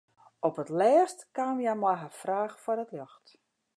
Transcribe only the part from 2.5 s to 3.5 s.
foar it ljocht.